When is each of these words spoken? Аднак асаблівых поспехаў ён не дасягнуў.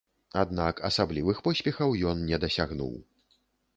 Аднак 0.43 0.79
асаблівых 0.89 1.43
поспехаў 1.49 1.89
ён 2.13 2.27
не 2.33 2.37
дасягнуў. 2.45 2.95